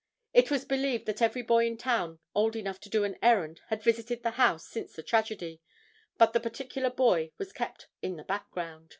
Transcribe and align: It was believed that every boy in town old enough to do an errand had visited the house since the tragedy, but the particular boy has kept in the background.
It 0.33 0.49
was 0.49 0.65
believed 0.65 1.05
that 1.05 1.21
every 1.21 1.43
boy 1.43 1.67
in 1.67 1.77
town 1.77 2.17
old 2.33 2.55
enough 2.55 2.79
to 2.79 2.89
do 2.89 3.03
an 3.03 3.19
errand 3.21 3.61
had 3.67 3.83
visited 3.83 4.23
the 4.23 4.31
house 4.31 4.65
since 4.67 4.93
the 4.95 5.03
tragedy, 5.03 5.61
but 6.17 6.33
the 6.33 6.39
particular 6.39 6.89
boy 6.89 7.33
has 7.37 7.53
kept 7.53 7.87
in 8.01 8.15
the 8.15 8.23
background. 8.23 8.89